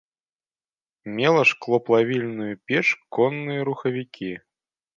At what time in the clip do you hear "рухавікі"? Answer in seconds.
3.71-4.31